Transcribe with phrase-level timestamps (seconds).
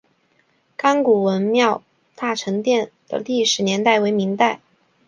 [0.77, 1.83] 甘谷文庙
[2.15, 4.59] 大成殿的历史年代为明代。